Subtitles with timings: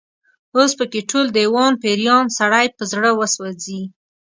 [0.55, 3.81] اوس په کې ټول، دېوان پيریان، سړی په زړه وسوځي